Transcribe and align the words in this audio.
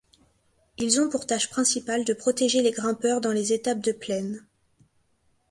Ils 0.79 0.99
ont 0.99 1.11
pour 1.11 1.27
tâche 1.27 1.51
principale 1.51 2.05
de 2.05 2.15
protéger 2.15 2.63
les 2.63 2.71
grimpeurs 2.71 3.21
dans 3.21 3.31
les 3.33 3.53
étapes 3.53 3.81
de 3.81 3.91
plaine. 3.91 4.43